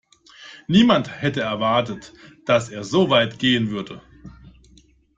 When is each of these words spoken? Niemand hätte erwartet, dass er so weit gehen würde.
Niemand 0.65 1.21
hätte 1.21 1.41
erwartet, 1.41 2.13
dass 2.47 2.69
er 2.69 2.83
so 2.83 3.11
weit 3.11 3.37
gehen 3.37 3.69
würde. 3.69 4.01